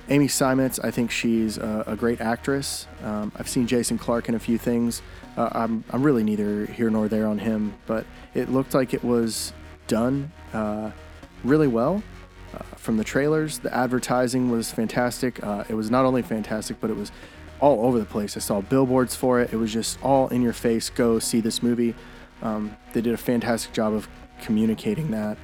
Amy 0.09 0.29
Simons, 0.29 0.79
I 0.81 0.91
think 0.91 1.11
she's 1.11 1.57
a, 1.57 1.85
a 1.87 1.97
great 1.97 2.21
actress. 2.21 2.87
Um, 3.03 3.33
I've 3.37 3.49
seen 3.49 3.67
Jason 3.67 3.97
Clarke 3.97 4.29
in 4.29 4.35
a 4.35 4.39
few 4.39 4.59
things. 4.59 5.01
Uh, 5.37 5.49
I'm, 5.53 5.85
I'm 5.91 6.03
really 6.03 6.23
neither 6.23 6.67
here 6.67 6.91
nor 6.91 7.09
there 7.09 7.27
on 7.27 7.39
him, 7.39 7.75
but 7.87 8.05
it 8.35 8.51
looked 8.51 8.75
like 8.75 8.93
it 8.93 9.03
was 9.03 9.53
done 9.87 10.31
uh, 10.53 10.91
really 11.43 11.69
well. 11.69 12.03
Uh, 12.55 12.63
from 12.77 12.97
the 12.97 13.05
trailers, 13.05 13.59
the 13.59 13.75
advertising 13.75 14.51
was 14.51 14.71
fantastic. 14.71 15.43
Uh, 15.43 15.65
it 15.69 15.75
was 15.75 15.91
not 15.91 16.05
only 16.05 16.23
fantastic, 16.23 16.81
but 16.81 16.91
it 16.91 16.97
was 16.97 17.11
all 17.61 17.85
over 17.87 17.99
the 17.99 18.05
place. 18.05 18.37
I 18.37 18.41
saw 18.41 18.61
billboards 18.61 19.17
for 19.17 19.41
it. 19.41 19.53
It 19.53 19.57
was 19.57 19.73
just 19.73 20.01
all 20.03 20.29
in 20.29 20.43
your 20.43 20.53
face. 20.53 20.91
Go 20.91 21.19
see 21.19 21.41
this 21.41 21.63
movie. 21.63 21.95
Um, 22.43 22.77
they 22.93 23.01
did 23.01 23.15
a 23.15 23.17
fantastic 23.17 23.73
job 23.73 23.93
of 23.93 24.09
communicating 24.43 25.11
that. 25.13 25.39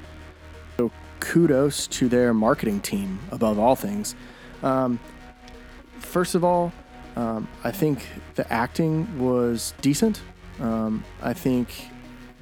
So 0.76 0.92
kudos 1.18 1.86
to 1.88 2.08
their 2.08 2.32
marketing 2.34 2.80
team 2.80 3.18
above 3.30 3.58
all 3.58 3.74
things. 3.74 4.14
Um, 4.62 5.00
first 5.98 6.34
of 6.34 6.44
all, 6.44 6.72
um, 7.16 7.48
I 7.64 7.70
think 7.70 8.06
the 8.34 8.50
acting 8.52 9.18
was 9.18 9.74
decent. 9.80 10.20
Um, 10.60 11.04
I 11.22 11.32
think 11.32 11.88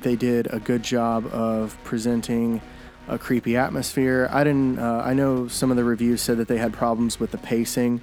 they 0.00 0.16
did 0.16 0.48
a 0.52 0.60
good 0.60 0.82
job 0.82 1.26
of 1.26 1.78
presenting 1.84 2.60
a 3.08 3.18
creepy 3.18 3.56
atmosphere. 3.56 4.28
I 4.30 4.44
didn't. 4.44 4.78
Uh, 4.78 5.02
I 5.04 5.14
know 5.14 5.48
some 5.48 5.70
of 5.70 5.76
the 5.76 5.84
reviews 5.84 6.20
said 6.20 6.36
that 6.36 6.48
they 6.48 6.58
had 6.58 6.72
problems 6.72 7.18
with 7.18 7.30
the 7.30 7.38
pacing. 7.38 8.00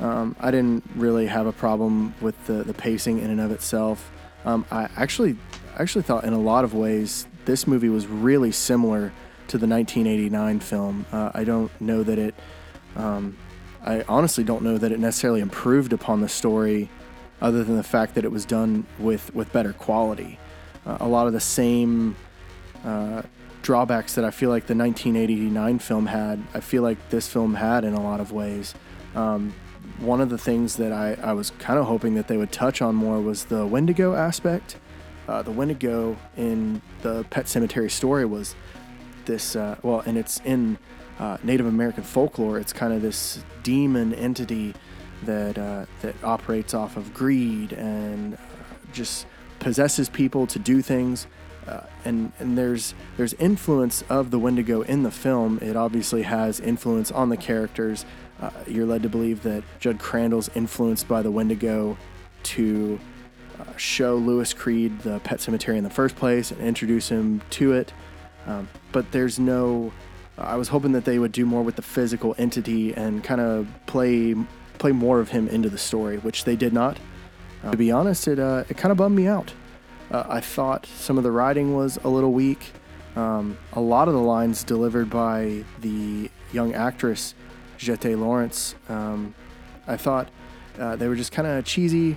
Um, 0.00 0.36
I 0.38 0.50
didn't 0.50 0.84
really 0.94 1.26
have 1.26 1.46
a 1.46 1.52
problem 1.52 2.14
with 2.20 2.46
the, 2.46 2.62
the 2.64 2.74
pacing 2.74 3.18
in 3.18 3.30
and 3.30 3.40
of 3.40 3.50
itself. 3.50 4.10
Um, 4.44 4.64
I 4.70 4.88
actually 4.96 5.36
actually 5.78 6.02
thought 6.02 6.24
in 6.24 6.32
a 6.32 6.38
lot 6.38 6.64
of 6.64 6.74
ways 6.74 7.26
this 7.44 7.66
movie 7.66 7.88
was 7.88 8.06
really 8.06 8.52
similar 8.52 9.12
to 9.48 9.58
the 9.58 9.66
1989 9.66 10.60
film. 10.60 11.06
Uh, 11.12 11.30
I 11.34 11.44
don't 11.44 11.70
know 11.80 12.02
that 12.02 12.18
it. 12.18 12.34
Um, 12.94 13.36
I 13.84 14.04
honestly 14.08 14.42
don't 14.44 14.62
know 14.62 14.78
that 14.78 14.90
it 14.92 14.98
necessarily 14.98 15.40
improved 15.40 15.92
upon 15.92 16.20
the 16.20 16.28
story, 16.28 16.88
other 17.40 17.62
than 17.64 17.76
the 17.76 17.84
fact 17.84 18.14
that 18.14 18.24
it 18.24 18.30
was 18.30 18.44
done 18.44 18.86
with 18.98 19.34
with 19.34 19.52
better 19.52 19.72
quality. 19.72 20.38
Uh, 20.84 20.98
a 21.00 21.08
lot 21.08 21.26
of 21.26 21.32
the 21.32 21.40
same 21.40 22.14
uh, 22.84 23.22
drawbacks 23.66 24.14
that 24.14 24.24
I 24.24 24.30
feel 24.30 24.48
like 24.48 24.68
the 24.68 24.76
1989 24.76 25.80
film 25.80 26.06
had, 26.06 26.40
I 26.54 26.60
feel 26.60 26.84
like 26.84 27.10
this 27.10 27.26
film 27.26 27.54
had 27.54 27.84
in 27.84 27.94
a 27.94 28.00
lot 28.00 28.20
of 28.20 28.30
ways. 28.30 28.76
Um, 29.16 29.52
one 29.98 30.20
of 30.20 30.30
the 30.30 30.38
things 30.38 30.76
that 30.76 30.92
I, 30.92 31.18
I 31.20 31.32
was 31.32 31.50
kind 31.58 31.76
of 31.76 31.86
hoping 31.86 32.14
that 32.14 32.28
they 32.28 32.36
would 32.36 32.52
touch 32.52 32.80
on 32.80 32.94
more 32.94 33.20
was 33.20 33.46
the 33.46 33.66
Wendigo 33.66 34.14
aspect. 34.14 34.76
Uh, 35.26 35.42
the 35.42 35.50
Wendigo 35.50 36.16
in 36.36 36.80
the 37.02 37.24
Pet 37.30 37.46
Sematary 37.46 37.90
story 37.90 38.24
was 38.24 38.54
this, 39.24 39.56
uh, 39.56 39.74
well, 39.82 39.98
and 40.06 40.16
it's 40.16 40.40
in 40.44 40.78
uh, 41.18 41.38
Native 41.42 41.66
American 41.66 42.04
folklore. 42.04 42.60
It's 42.60 42.72
kind 42.72 42.92
of 42.92 43.02
this 43.02 43.42
demon 43.64 44.14
entity 44.14 44.74
that 45.24 45.58
uh, 45.58 45.86
that 46.02 46.14
operates 46.22 46.72
off 46.72 46.96
of 46.96 47.12
greed 47.12 47.72
and 47.72 48.34
uh, 48.34 48.38
just 48.92 49.26
possesses 49.58 50.08
people 50.08 50.46
to 50.46 50.60
do 50.60 50.82
things. 50.82 51.26
Uh, 51.66 51.80
and 52.04 52.32
and 52.38 52.56
there's 52.56 52.94
there's 53.16 53.34
influence 53.34 54.02
of 54.08 54.30
the 54.30 54.38
Wendigo 54.38 54.82
in 54.82 55.02
the 55.02 55.10
film. 55.10 55.58
It 55.60 55.76
obviously 55.76 56.22
has 56.22 56.60
influence 56.60 57.10
on 57.10 57.28
the 57.28 57.36
characters. 57.36 58.04
Uh, 58.40 58.50
you're 58.66 58.86
led 58.86 59.02
to 59.02 59.08
believe 59.08 59.42
that 59.42 59.64
Judd 59.80 59.98
Crandall's 59.98 60.50
influenced 60.54 61.08
by 61.08 61.22
the 61.22 61.30
Wendigo 61.30 61.96
to 62.44 63.00
uh, 63.58 63.76
show 63.76 64.16
Louis 64.16 64.52
Creed 64.52 65.00
the 65.00 65.18
Pet 65.20 65.40
Cemetery 65.40 65.78
in 65.78 65.84
the 65.84 65.90
first 65.90 66.14
place 66.16 66.50
and 66.50 66.60
introduce 66.60 67.08
him 67.08 67.40
to 67.50 67.72
it. 67.72 67.92
Um, 68.46 68.68
but 68.92 69.10
there's 69.12 69.38
no. 69.38 69.92
I 70.38 70.56
was 70.56 70.68
hoping 70.68 70.92
that 70.92 71.06
they 71.06 71.18
would 71.18 71.32
do 71.32 71.46
more 71.46 71.62
with 71.62 71.76
the 71.76 71.82
physical 71.82 72.34
entity 72.36 72.92
and 72.92 73.24
kind 73.24 73.40
of 73.40 73.66
play 73.86 74.34
play 74.78 74.92
more 74.92 75.18
of 75.18 75.30
him 75.30 75.48
into 75.48 75.70
the 75.70 75.78
story, 75.78 76.18
which 76.18 76.44
they 76.44 76.56
did 76.56 76.72
not. 76.72 76.98
Uh, 77.64 77.70
to 77.70 77.76
be 77.76 77.90
honest, 77.90 78.28
it 78.28 78.38
uh, 78.38 78.64
it 78.68 78.76
kind 78.76 78.92
of 78.92 78.98
bummed 78.98 79.16
me 79.16 79.26
out. 79.26 79.52
Uh, 80.10 80.24
I 80.28 80.40
thought 80.40 80.86
some 80.86 81.18
of 81.18 81.24
the 81.24 81.32
writing 81.32 81.74
was 81.74 81.98
a 82.04 82.08
little 82.08 82.32
weak. 82.32 82.72
Um, 83.16 83.58
a 83.72 83.80
lot 83.80 84.08
of 84.08 84.14
the 84.14 84.20
lines 84.20 84.62
delivered 84.62 85.10
by 85.10 85.64
the 85.80 86.30
young 86.52 86.74
actress 86.74 87.34
Jeté 87.78 88.18
Lawrence, 88.18 88.74
um, 88.88 89.34
I 89.86 89.96
thought 89.96 90.28
uh, 90.78 90.96
they 90.96 91.08
were 91.08 91.14
just 91.14 91.32
kind 91.32 91.46
of 91.46 91.64
cheesy, 91.64 92.16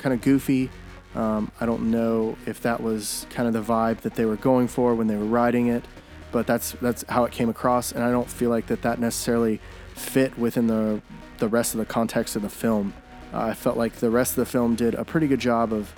kind 0.00 0.12
of 0.12 0.20
goofy. 0.20 0.70
Um, 1.14 1.50
I 1.60 1.66
don't 1.66 1.90
know 1.90 2.36
if 2.46 2.60
that 2.62 2.82
was 2.82 3.26
kind 3.30 3.48
of 3.48 3.54
the 3.54 3.62
vibe 3.72 4.00
that 4.02 4.14
they 4.14 4.24
were 4.24 4.36
going 4.36 4.68
for 4.68 4.94
when 4.94 5.06
they 5.06 5.16
were 5.16 5.24
writing 5.24 5.68
it, 5.68 5.84
but 6.32 6.46
that's 6.46 6.72
that's 6.80 7.04
how 7.08 7.24
it 7.24 7.32
came 7.32 7.48
across, 7.48 7.92
and 7.92 8.04
I 8.04 8.10
don't 8.10 8.30
feel 8.30 8.50
like 8.50 8.66
that 8.66 8.82
that 8.82 9.00
necessarily 9.00 9.60
fit 9.94 10.38
within 10.38 10.66
the 10.66 11.00
the 11.38 11.48
rest 11.48 11.74
of 11.74 11.78
the 11.78 11.86
context 11.86 12.36
of 12.36 12.42
the 12.42 12.50
film. 12.50 12.92
Uh, 13.32 13.40
I 13.40 13.54
felt 13.54 13.76
like 13.76 13.94
the 13.94 14.10
rest 14.10 14.32
of 14.32 14.36
the 14.36 14.46
film 14.46 14.74
did 14.74 14.94
a 14.94 15.04
pretty 15.04 15.26
good 15.26 15.40
job 15.40 15.72
of 15.72 15.94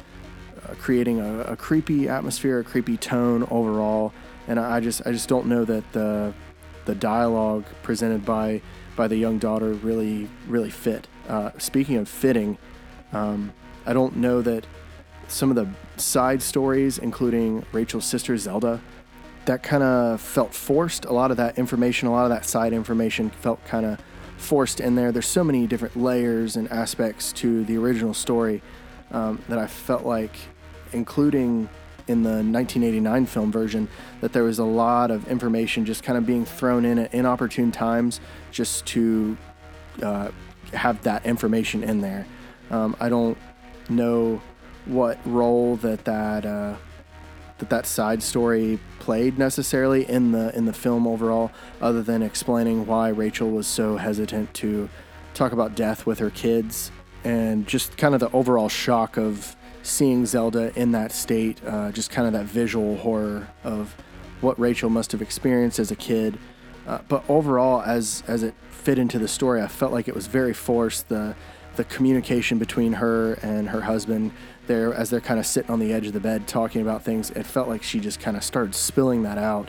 creating 0.78 1.20
a, 1.20 1.40
a, 1.42 1.56
creepy 1.56 2.08
atmosphere, 2.08 2.60
a 2.60 2.64
creepy 2.64 2.96
tone 2.96 3.46
overall, 3.50 4.12
and 4.48 4.58
I, 4.58 4.76
I 4.76 4.80
just 4.80 5.06
I 5.06 5.12
just 5.12 5.28
don't 5.28 5.46
know 5.46 5.64
that 5.64 5.92
the 5.92 6.34
the 6.84 6.94
dialogue 6.94 7.64
presented 7.82 8.24
by 8.24 8.62
by 8.96 9.08
the 9.08 9.16
young 9.16 9.38
daughter 9.38 9.72
really 9.72 10.28
really 10.46 10.70
fit. 10.70 11.06
Uh, 11.28 11.50
speaking 11.58 11.96
of 11.96 12.08
fitting, 12.08 12.58
um, 13.12 13.52
I 13.86 13.92
don't 13.92 14.16
know 14.16 14.42
that 14.42 14.66
some 15.28 15.50
of 15.50 15.56
the 15.56 15.68
side 16.00 16.42
stories, 16.42 16.98
including 16.98 17.64
Rachel's 17.72 18.04
sister 18.04 18.36
Zelda, 18.36 18.80
that 19.44 19.62
kind 19.62 19.82
of 19.82 20.20
felt 20.20 20.54
forced. 20.54 21.04
A 21.04 21.12
lot 21.12 21.30
of 21.30 21.36
that 21.36 21.58
information, 21.58 22.08
a 22.08 22.12
lot 22.12 22.24
of 22.24 22.30
that 22.30 22.44
side 22.44 22.72
information 22.72 23.30
felt 23.30 23.64
kind 23.64 23.86
of 23.86 24.00
forced 24.36 24.80
in 24.80 24.94
there. 24.94 25.12
There's 25.12 25.26
so 25.26 25.44
many 25.44 25.66
different 25.66 25.96
layers 25.96 26.56
and 26.56 26.68
aspects 26.70 27.32
to 27.34 27.64
the 27.64 27.76
original 27.76 28.14
story 28.14 28.62
um, 29.12 29.42
that 29.48 29.58
I 29.58 29.66
felt 29.66 30.04
like, 30.04 30.34
including 30.92 31.68
in 32.08 32.22
the 32.22 32.30
1989 32.30 33.26
film 33.26 33.52
version, 33.52 33.88
that 34.20 34.32
there 34.32 34.42
was 34.42 34.58
a 34.58 34.64
lot 34.64 35.10
of 35.10 35.28
information 35.28 35.84
just 35.84 36.02
kind 36.02 36.18
of 36.18 36.26
being 36.26 36.44
thrown 36.44 36.84
in 36.84 36.98
at 36.98 37.14
inopportune 37.14 37.70
times 37.70 38.20
just 38.50 38.84
to 38.86 39.36
uh, 40.02 40.30
have 40.72 41.02
that 41.02 41.24
information 41.24 41.84
in 41.84 42.00
there. 42.00 42.26
Um, 42.70 42.96
I 43.00 43.08
don't 43.08 43.38
know 43.88 44.40
what 44.86 45.18
role 45.24 45.76
that 45.76 46.04
that 46.04 46.46
uh, 46.46 46.76
that 47.58 47.70
that 47.70 47.86
side 47.86 48.22
story 48.22 48.78
played 48.98 49.38
necessarily 49.38 50.08
in 50.08 50.32
the 50.32 50.56
in 50.56 50.64
the 50.64 50.72
film 50.72 51.06
overall, 51.06 51.52
other 51.80 52.02
than 52.02 52.22
explaining 52.22 52.86
why 52.86 53.08
Rachel 53.08 53.50
was 53.50 53.66
so 53.66 53.96
hesitant 53.96 54.54
to 54.54 54.88
talk 55.34 55.52
about 55.52 55.74
death 55.74 56.06
with 56.06 56.18
her 56.18 56.30
kids 56.30 56.90
and 57.24 57.66
just 57.66 57.96
kind 57.96 58.14
of 58.14 58.20
the 58.20 58.30
overall 58.32 58.68
shock 58.68 59.16
of 59.16 59.56
seeing 59.82 60.26
Zelda 60.26 60.72
in 60.78 60.92
that 60.92 61.12
state, 61.12 61.60
uh, 61.66 61.90
just 61.92 62.10
kind 62.10 62.26
of 62.26 62.32
that 62.32 62.46
visual 62.46 62.96
horror 62.98 63.48
of 63.64 63.94
what 64.40 64.58
Rachel 64.58 64.90
must 64.90 65.12
have 65.12 65.22
experienced 65.22 65.78
as 65.78 65.90
a 65.90 65.96
kid. 65.96 66.38
Uh, 66.86 66.98
but 67.08 67.22
overall, 67.28 67.82
as 67.82 68.22
as 68.26 68.42
it 68.42 68.54
fit 68.70 68.98
into 68.98 69.18
the 69.18 69.28
story, 69.28 69.60
I 69.60 69.68
felt 69.68 69.92
like 69.92 70.08
it 70.08 70.14
was 70.14 70.26
very 70.26 70.54
forced. 70.54 71.08
The 71.08 71.34
the 71.76 71.84
communication 71.84 72.58
between 72.58 72.94
her 72.94 73.34
and 73.34 73.68
her 73.68 73.82
husband 73.82 74.32
there 74.66 74.92
as 74.92 75.08
they're 75.08 75.20
kind 75.20 75.38
of 75.38 75.46
sitting 75.46 75.70
on 75.70 75.78
the 75.78 75.92
edge 75.92 76.06
of 76.06 76.12
the 76.12 76.20
bed 76.20 76.46
talking 76.46 76.82
about 76.82 77.02
things 77.02 77.30
it 77.30 77.46
felt 77.46 77.68
like 77.68 77.82
she 77.82 78.00
just 78.00 78.20
kind 78.20 78.36
of 78.36 78.42
started 78.44 78.74
spilling 78.74 79.22
that 79.22 79.38
out 79.38 79.68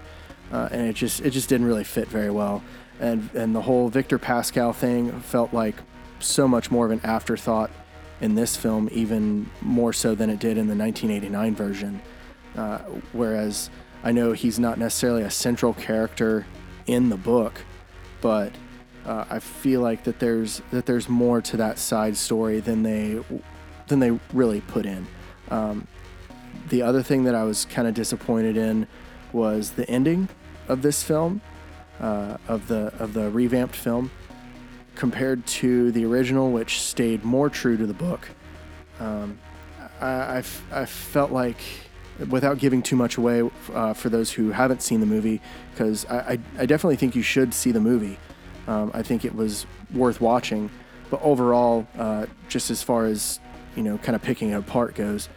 uh, 0.52 0.68
and 0.72 0.82
it 0.82 0.94
just 0.94 1.22
it 1.22 1.30
just 1.30 1.48
didn't 1.48 1.66
really 1.66 1.84
fit 1.84 2.08
very 2.08 2.30
well 2.30 2.64
and 3.00 3.30
and 3.34 3.56
the 3.56 3.62
whole 3.62 3.90
Victor 3.90 4.18
Pascal 4.18 4.74
thing 4.74 5.12
felt 5.22 5.54
like 5.54 5.76
so 6.22 6.48
much 6.48 6.72
more 6.72 6.86
of 6.86 6.92
an 6.92 7.02
afterthought 7.04 7.72
in 8.22 8.36
this 8.36 8.56
film, 8.56 8.88
even 8.92 9.50
more 9.62 9.92
so 9.92 10.16
than 10.16 10.30
it 10.30 10.40
did 10.40 10.58
in 10.58 10.68
the 10.68 10.76
1989 10.76 11.56
version. 11.56 12.02
Uh, 12.56 12.80
whereas 13.14 13.70
I 14.04 14.12
know 14.12 14.34
he's 14.34 14.60
not 14.60 14.78
necessarily 14.78 15.24
a 15.24 15.32
central 15.32 15.74
character 15.74 16.46
in 16.86 17.10
the 17.10 17.18
book, 17.18 17.62
but 18.22 18.52
uh, 19.06 19.26
I 19.30 19.40
feel 19.40 19.82
like 19.82 20.04
that 20.04 20.20
there's 20.20 20.62
that 20.72 20.86
there's 20.86 21.10
more 21.10 21.42
to 21.42 21.58
that 21.58 21.80
side 21.80 22.16
story 22.18 22.60
than 22.60 22.84
they 22.84 23.20
than 23.88 24.00
they 24.00 24.20
really 24.34 24.62
put 24.62 24.86
in. 24.86 25.08
Um, 25.50 25.88
the 26.70 26.84
other 26.84 27.02
thing 27.02 27.24
that 27.24 27.36
I 27.36 27.44
was 27.44 27.66
kind 27.66 27.88
of 27.88 27.94
disappointed 27.94 28.58
in 28.58 28.88
was 29.34 29.72
the 29.72 29.90
ending 29.90 30.30
of 30.68 30.82
this 30.82 31.04
film, 31.04 31.42
uh, 32.00 32.38
of 32.48 32.68
the 32.68 32.94
of 33.00 33.14
the 33.14 33.30
revamped 33.32 33.76
film 33.76 34.12
compared 35.02 35.44
to 35.48 35.92
the 35.94 36.06
original, 36.06 36.52
which 36.52 36.80
stayed 36.80 37.24
more 37.24 37.50
true 37.50 37.76
to 37.76 37.88
the 37.88 37.94
book. 37.94 38.30
Um, 39.00 39.40
I, 40.00 40.44
I, 40.72 40.86
felt 40.86 41.32
like, 41.32 41.58
without 42.30 42.60
giving 42.60 42.84
too 42.84 42.96
much 42.96 43.18
away 43.18 43.50
uh, 43.74 43.94
for 43.94 44.10
those 44.10 44.32
who 44.32 44.52
haven't 44.52 44.84
seen 44.84 45.00
the 45.00 45.08
movie, 45.08 45.42
because 45.72 46.06
I, 46.06 46.18
I, 46.18 46.40
I, 46.60 46.66
definitely 46.68 46.98
think 46.98 47.16
you 47.16 47.24
should 47.24 47.52
see 47.52 47.72
the 47.72 47.80
movie. 47.80 48.20
Um, 48.68 48.92
I 48.94 49.02
think 49.02 49.26
it 49.26 49.34
was 49.34 49.66
worth 49.92 50.22
watching. 50.22 50.70
But 51.10 51.20
overall, 51.24 51.88
uh, 51.98 52.28
just 52.48 52.70
as 52.70 52.84
far 52.84 53.08
as, 53.08 53.40
you 53.76 53.82
know, 53.82 53.98
kind 53.98 54.16
of 54.16 54.22
picking 54.22 54.52
it 54.52 54.60
apart 54.60 54.94
goes, 54.94 55.30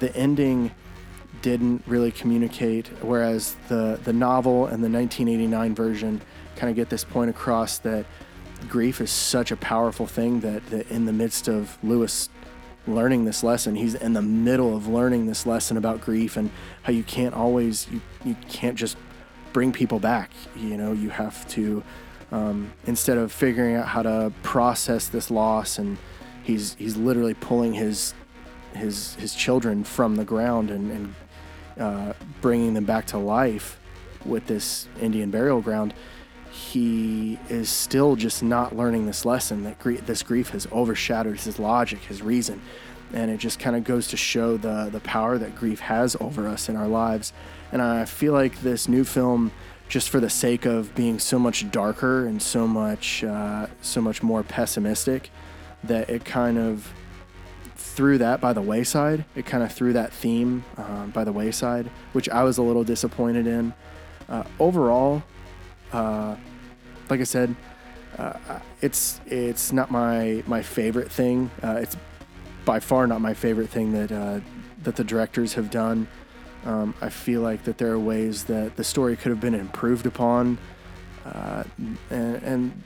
the 0.00 0.14
ending 0.14 0.70
didn't 1.40 1.82
really 1.86 2.12
communicate, 2.12 2.88
whereas 3.00 3.56
the, 3.68 3.98
the 4.04 4.12
novel 4.12 4.66
and 4.66 4.84
the 4.84 4.90
1989 4.90 5.74
version 5.74 6.20
kind 6.56 6.68
of 6.68 6.76
get 6.76 6.90
this 6.90 7.04
point 7.04 7.30
across 7.30 7.78
that 7.78 8.04
grief 8.68 9.00
is 9.00 9.10
such 9.10 9.50
a 9.50 9.56
powerful 9.56 10.06
thing 10.06 10.40
that, 10.40 10.64
that 10.66 10.90
in 10.90 11.06
the 11.06 11.12
midst 11.12 11.48
of 11.48 11.78
Louis 11.82 12.28
learning 12.86 13.24
this 13.24 13.42
lesson, 13.42 13.74
he's 13.74 13.94
in 13.94 14.12
the 14.12 14.22
middle 14.22 14.76
of 14.76 14.88
learning 14.88 15.26
this 15.26 15.46
lesson 15.46 15.76
about 15.76 16.00
grief 16.00 16.36
and 16.36 16.50
how 16.82 16.92
you 16.92 17.02
can't 17.02 17.34
always, 17.34 17.86
you, 17.90 18.00
you 18.24 18.36
can't 18.48 18.76
just 18.76 18.96
bring 19.52 19.72
people 19.72 19.98
back. 19.98 20.30
You 20.56 20.76
know, 20.76 20.92
you 20.92 21.10
have 21.10 21.46
to, 21.50 21.82
um, 22.30 22.72
instead 22.86 23.18
of 23.18 23.30
figuring 23.30 23.76
out 23.76 23.88
how 23.88 24.02
to 24.02 24.32
process 24.42 25.08
this 25.08 25.30
loss 25.30 25.78
and 25.78 25.98
he's, 26.42 26.74
he's 26.74 26.96
literally 26.96 27.34
pulling 27.34 27.74
his, 27.74 28.14
his, 28.74 29.14
his 29.16 29.34
children 29.34 29.84
from 29.84 30.16
the 30.16 30.24
ground 30.24 30.70
and, 30.70 30.90
and 30.90 31.14
uh, 31.78 32.12
bringing 32.40 32.74
them 32.74 32.84
back 32.84 33.06
to 33.06 33.18
life 33.18 33.78
with 34.24 34.46
this 34.46 34.88
Indian 35.00 35.30
burial 35.30 35.60
ground 35.60 35.94
he 36.52 37.38
is 37.48 37.70
still 37.70 38.14
just 38.14 38.42
not 38.42 38.76
learning 38.76 39.06
this 39.06 39.24
lesson 39.24 39.64
that 39.64 39.78
gr- 39.78 39.94
this 39.94 40.22
grief 40.22 40.50
has 40.50 40.66
overshadowed 40.70 41.40
his 41.40 41.58
logic, 41.58 42.00
his 42.00 42.20
reason. 42.22 42.60
and 43.14 43.30
it 43.30 43.38
just 43.38 43.58
kind 43.58 43.76
of 43.76 43.84
goes 43.84 44.08
to 44.08 44.16
show 44.16 44.56
the 44.56 44.88
the 44.90 45.00
power 45.00 45.36
that 45.38 45.54
grief 45.54 45.80
has 45.80 46.16
over 46.20 46.48
us 46.48 46.68
in 46.68 46.76
our 46.76 46.88
lives. 46.88 47.32
And 47.70 47.80
I 47.82 48.04
feel 48.04 48.32
like 48.32 48.60
this 48.62 48.88
new 48.88 49.04
film, 49.04 49.50
just 49.88 50.08
for 50.10 50.20
the 50.20 50.30
sake 50.30 50.64
of 50.66 50.94
being 50.94 51.18
so 51.18 51.38
much 51.38 51.70
darker 51.70 52.26
and 52.26 52.40
so 52.40 52.66
much 52.66 53.24
uh, 53.24 53.66
so 53.80 54.00
much 54.00 54.22
more 54.22 54.42
pessimistic, 54.42 55.30
that 55.84 56.08
it 56.10 56.24
kind 56.24 56.58
of 56.58 56.92
threw 57.76 58.16
that 58.18 58.40
by 58.40 58.52
the 58.52 58.62
wayside. 58.62 59.24
It 59.34 59.44
kind 59.46 59.62
of 59.62 59.72
threw 59.72 59.92
that 59.94 60.12
theme 60.12 60.64
um, 60.76 61.10
by 61.10 61.24
the 61.24 61.32
wayside, 61.32 61.90
which 62.12 62.28
I 62.28 62.44
was 62.44 62.58
a 62.58 62.62
little 62.62 62.84
disappointed 62.84 63.46
in. 63.46 63.74
Uh, 64.28 64.44
overall, 64.58 65.22
uh, 65.92 66.36
like 67.08 67.20
I 67.20 67.24
said, 67.24 67.54
uh, 68.18 68.60
it's 68.80 69.20
it's 69.26 69.72
not 69.72 69.90
my 69.90 70.42
my 70.46 70.62
favorite 70.62 71.10
thing. 71.10 71.50
Uh, 71.62 71.78
it's 71.82 71.96
by 72.64 72.80
far 72.80 73.06
not 73.06 73.20
my 73.20 73.34
favorite 73.34 73.68
thing 73.68 73.92
that 73.92 74.12
uh, 74.12 74.40
that 74.82 74.96
the 74.96 75.04
directors 75.04 75.54
have 75.54 75.70
done. 75.70 76.08
Um, 76.64 76.94
I 77.00 77.08
feel 77.08 77.40
like 77.40 77.64
that 77.64 77.78
there 77.78 77.90
are 77.92 77.98
ways 77.98 78.44
that 78.44 78.76
the 78.76 78.84
story 78.84 79.16
could 79.16 79.30
have 79.30 79.40
been 79.40 79.54
improved 79.54 80.06
upon, 80.06 80.58
uh, 81.24 81.64
and, 82.10 82.36
and 82.44 82.82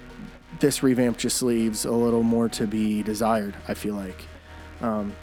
this 0.60 0.82
revamp 0.82 1.18
just 1.18 1.42
leaves 1.42 1.84
a 1.84 1.92
little 1.92 2.22
more 2.22 2.48
to 2.50 2.66
be 2.66 3.02
desired. 3.02 3.54
I 3.68 3.74
feel 3.74 3.94
like 3.94 4.22
um, 4.80 5.14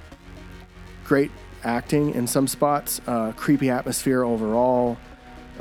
great 1.03 1.31
acting 1.63 2.13
in 2.13 2.27
some 2.27 2.47
spots, 2.47 3.01
uh, 3.07 3.31
creepy 3.31 3.69
atmosphere 3.69 4.23
overall, 4.23 4.97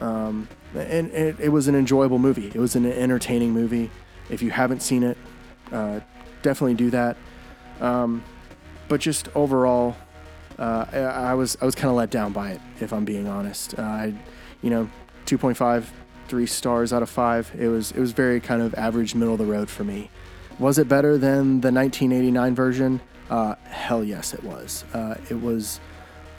um, 0.01 0.49
and 0.75 1.11
it, 1.13 1.39
it, 1.39 1.49
was 1.51 1.69
an 1.69 1.75
enjoyable 1.75 2.19
movie. 2.19 2.49
It 2.49 2.57
was 2.57 2.77
an 2.77 2.87
entertaining 2.87 3.53
movie. 3.53 3.91
If 4.31 4.43
you 4.43 4.51
haven't 4.51 4.81
seen 4.81 5.03
it, 5.03 5.19
uh, 5.71 6.01
definitely 6.43 6.75
do 6.75 6.91
that. 6.91 7.17
Um, 7.81 8.25
but 8.89 9.01
just 9.01 9.29
overall, 9.35 9.97
uh, 10.59 10.87
I, 10.93 10.99
I, 10.99 11.35
was 11.35 11.57
I 11.61 11.65
was 11.65 11.75
kind 11.75 11.91
of 11.91 11.97
let 11.97 12.11
down 12.11 12.33
by 12.33 12.53
it. 12.53 12.61
If 12.81 12.93
I'm 12.93 13.05
being 13.05 13.29
honest, 13.29 13.79
uh, 13.79 13.83
I, 13.83 14.15
you 14.63 14.71
know, 14.71 14.89
2.5, 15.27 15.85
three 16.29 16.47
stars 16.47 16.93
out 16.93 17.03
of 17.03 17.11
five. 17.11 17.53
It 17.59 17.69
was 17.69 17.93
it 17.93 18.01
was 18.01 18.13
very 18.13 18.41
kind 18.41 18.63
of 18.63 18.75
average, 18.75 19.15
middle 19.15 19.35
of 19.35 19.39
the 19.39 19.47
road 19.47 19.69
for 19.69 19.85
me. 19.85 20.11
Was 20.59 20.79
it 20.79 20.89
better 20.89 21.19
than 21.19 21.61
the 21.61 21.71
1989 21.73 22.55
version? 22.55 23.01
Uh, 23.29 23.55
hell 23.65 24.05
yes, 24.05 24.33
it 24.35 24.43
was. 24.43 24.85
Uh, 24.95 25.17
it 25.29 25.41
was. 25.41 25.81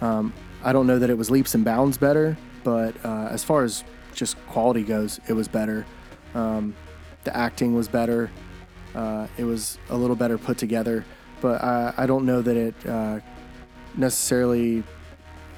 Um, 0.02 0.34
I 0.64 0.74
don't 0.74 0.88
know 0.88 1.00
that 1.00 1.10
it 1.10 1.18
was 1.18 1.30
leaps 1.30 1.56
and 1.56 1.64
bounds 1.64 1.98
better, 1.98 2.38
but 2.64 2.96
uh, 3.06 3.28
as 3.30 3.44
far 3.44 3.64
as 3.64 3.84
just 4.14 4.38
quality 4.48 4.84
goes, 4.84 5.20
it 5.28 5.34
was 5.34 5.48
better. 5.48 5.86
Um, 6.36 6.76
the 7.24 7.36
acting 7.36 7.76
was 7.76 7.88
better. 7.88 8.32
Uh, 8.94 9.28
it 9.38 9.44
was 9.44 9.78
a 9.90 9.98
little 9.98 10.16
better 10.16 10.38
put 10.38 10.58
together 10.58 11.06
but 11.44 11.62
I, 11.62 11.94
I 11.98 12.06
don't 12.06 12.26
know 12.26 12.42
that 12.42 12.56
it 12.56 12.74
uh, 12.88 13.20
necessarily 13.98 14.82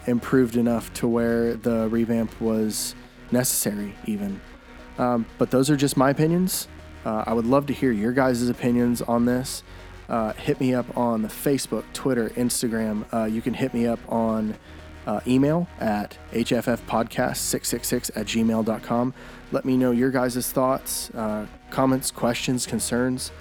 improved 0.07 0.55
enough 0.55 0.91
to 0.95 1.07
where 1.07 1.53
the 1.53 1.87
revamp 1.89 2.41
was 2.41 2.95
necessary, 3.31 3.93
even. 4.07 4.41
Um, 4.97 5.27
but 5.37 5.51
those 5.51 5.69
are 5.69 5.75
just 5.75 5.95
my 5.95 6.09
opinions. 6.09 6.67
Uh, 7.05 7.23
I 7.27 7.33
would 7.33 7.45
love 7.45 7.67
to 7.67 7.73
hear 7.73 7.91
your 7.91 8.13
guys' 8.13 8.49
opinions 8.49 9.03
on 9.03 9.25
this. 9.25 9.61
Uh, 10.09 10.33
hit 10.33 10.59
me 10.59 10.73
up 10.73 10.97
on 10.97 11.21
the 11.21 11.27
Facebook, 11.27 11.83
Twitter, 11.93 12.29
Instagram. 12.29 13.05
Uh, 13.13 13.25
you 13.25 13.43
can 13.43 13.53
hit 13.53 13.71
me 13.71 13.85
up 13.85 13.99
on 14.11 14.55
uh, 15.05 15.21
email 15.27 15.67
at 15.79 16.17
hffpodcast666 16.31 18.11
at 18.15 18.25
gmail.com. 18.25 19.13
Let 19.51 19.65
me 19.65 19.77
know 19.77 19.91
your 19.91 20.11
guys' 20.11 20.51
thoughts, 20.51 21.09
uh, 21.11 21.45
comments, 21.69 22.11
questions, 22.11 22.65
concerns 22.65 23.31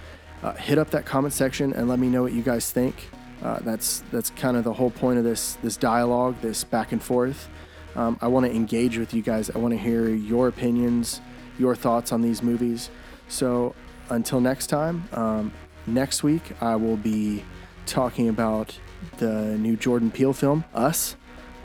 uh, 0.45 0.53
hit 0.55 0.79
up 0.79 0.91
that 0.91 1.07
comment 1.07 1.33
section 1.33 1.73
and 1.73 1.89
let 1.89 1.99
me 1.99 2.09
know 2.09 2.23
what 2.23 2.33
you 2.33 2.43
guys 2.43 2.71
think. 2.71 3.09
Uh, 3.43 3.59
that's 3.61 4.05
that's 4.13 4.31
kind 4.31 4.57
of 4.57 4.65
the 4.65 4.73
whole 4.73 4.91
point 4.91 5.19
of 5.19 5.25
this 5.25 5.57
this 5.63 5.77
dialogue, 5.77 6.37
this 6.43 6.63
back 6.63 6.93
and 6.93 7.03
forth. 7.03 7.49
Um, 7.97 8.19
I 8.21 8.29
want 8.29 8.47
to 8.47 8.53
engage 8.53 8.99
with 8.99 9.15
you 9.15 9.23
guys. 9.23 9.51
I 9.51 9.59
want 9.59 9.73
to 9.73 9.79
hear 9.79 10.09
your 10.09 10.49
opinions, 10.49 11.21
your 11.59 11.75
thoughts 11.75 12.13
on 12.13 12.23
these 12.23 12.43
movies. 12.43 12.91
So 13.29 13.75
until 14.11 14.41
next 14.41 14.67
time, 14.67 15.09
um, 15.13 15.53
next 15.87 16.23
week 16.23 16.43
I 16.61 16.77
will 16.77 16.97
be 16.97 17.43
talking 17.87 18.29
about 18.29 18.79
the 19.19 19.57
new 19.59 19.77
Jordan 19.77 20.11
Peele 20.11 20.33
film, 20.33 20.65
Us, 20.75 21.17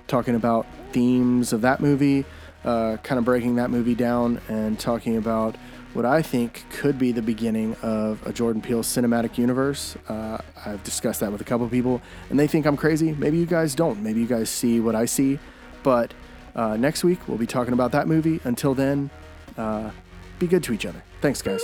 talking 0.09 0.35
about 0.35 0.65
themes 0.91 1.53
of 1.53 1.61
that 1.61 1.79
movie, 1.79 2.25
uh, 2.65 2.97
kind 3.03 3.17
of 3.17 3.23
breaking 3.23 3.55
that 3.55 3.69
movie 3.69 3.95
down, 3.95 4.41
and 4.49 4.77
talking 4.77 5.15
about 5.15 5.55
what 5.93 6.05
I 6.05 6.21
think 6.21 6.65
could 6.69 6.99
be 6.99 7.11
the 7.11 7.21
beginning 7.21 7.75
of 7.81 8.25
a 8.27 8.33
Jordan 8.33 8.61
Peele 8.61 8.83
cinematic 8.83 9.37
universe. 9.37 9.95
Uh, 10.07 10.39
I've 10.65 10.83
discussed 10.83 11.21
that 11.21 11.31
with 11.31 11.41
a 11.41 11.45
couple 11.45 11.67
people, 11.69 12.01
and 12.29 12.37
they 12.37 12.47
think 12.47 12.65
I'm 12.65 12.77
crazy. 12.77 13.13
Maybe 13.13 13.37
you 13.37 13.45
guys 13.45 13.73
don't. 13.75 14.03
Maybe 14.03 14.19
you 14.19 14.27
guys 14.27 14.49
see 14.49 14.79
what 14.79 14.95
I 14.95 15.05
see. 15.05 15.39
But 15.81 16.13
uh, 16.55 16.75
next 16.77 17.03
week, 17.03 17.27
we'll 17.27 17.37
be 17.37 17.47
talking 17.47 17.73
about 17.73 17.91
that 17.93 18.07
movie. 18.07 18.39
Until 18.43 18.73
then, 18.75 19.09
uh, 19.57 19.91
be 20.37 20.47
good 20.47 20.63
to 20.63 20.73
each 20.73 20.85
other. 20.85 21.01
Thanks, 21.21 21.41
guys. 21.41 21.61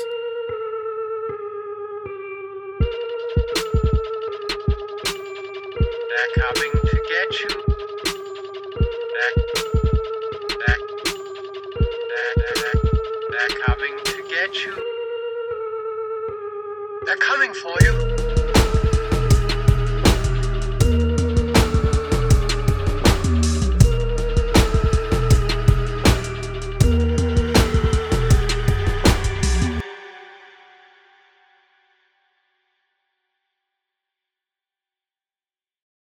They're 6.09 6.43
coming 6.43 6.71
to 6.71 7.01
get 7.09 7.39
you. 7.41 7.64
They're 17.15 17.27
coming 17.27 17.53
for 17.53 17.75
you. 17.81 18.14